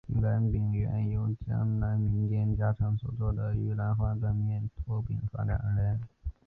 [0.07, 5.99] 玉兰饼原由江南民间家常所做的玉兰花瓣面拖饼发展而来。